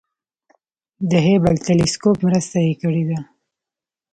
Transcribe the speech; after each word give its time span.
د 1.09 1.11
هبل 1.27 1.55
تلسکوپ 1.67 2.17
مرسته 2.27 2.57
یې 2.65 2.73
کړې 2.81 3.03
ده. 3.09 3.19